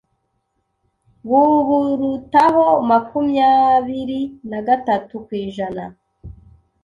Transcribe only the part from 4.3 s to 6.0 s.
nagatatu kw'ijana